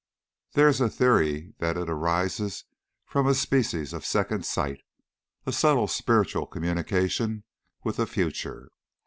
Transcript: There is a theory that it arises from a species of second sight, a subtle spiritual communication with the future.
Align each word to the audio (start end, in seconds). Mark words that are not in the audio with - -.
There 0.53 0.67
is 0.67 0.81
a 0.81 0.89
theory 0.89 1.53
that 1.59 1.77
it 1.77 1.87
arises 1.87 2.63
from 3.05 3.27
a 3.27 3.35
species 3.35 3.93
of 3.93 4.03
second 4.03 4.47
sight, 4.47 4.81
a 5.45 5.51
subtle 5.51 5.87
spiritual 5.87 6.47
communication 6.47 7.43
with 7.83 7.97
the 7.97 8.07
future. 8.07 8.71